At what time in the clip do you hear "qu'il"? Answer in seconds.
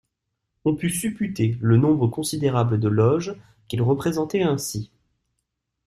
3.67-3.83